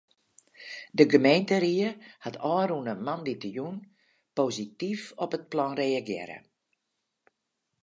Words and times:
De 0.97 1.05
gemeenteried 1.13 1.97
hat 2.25 2.39
ôfrûne 2.55 2.93
moandeitejûn 3.05 3.75
posityf 4.35 5.01
op 5.23 5.31
it 5.37 5.45
plan 5.51 5.71
reagearre. 5.83 6.37